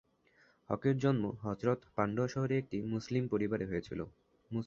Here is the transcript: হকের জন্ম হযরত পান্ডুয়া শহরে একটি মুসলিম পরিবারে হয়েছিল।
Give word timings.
হকের 0.69 0.95
জন্ম 0.97 1.23
হযরত 1.41 1.79
পান্ডুয়া 1.95 2.27
শহরে 2.27 2.55
একটি 2.57 2.77
মুসলিম 2.93 3.23
পরিবারে 3.27 3.65
হয়েছিল। 3.65 3.99